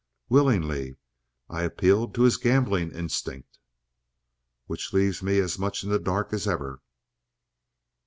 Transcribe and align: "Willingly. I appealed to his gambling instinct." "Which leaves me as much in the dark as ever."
"Willingly. 0.29 0.95
I 1.47 1.61
appealed 1.61 2.15
to 2.15 2.23
his 2.23 2.37
gambling 2.37 2.89
instinct." 2.91 3.59
"Which 4.65 4.93
leaves 4.93 5.21
me 5.21 5.37
as 5.37 5.59
much 5.59 5.83
in 5.83 5.91
the 5.91 5.99
dark 5.99 6.33
as 6.33 6.47
ever." 6.47 6.81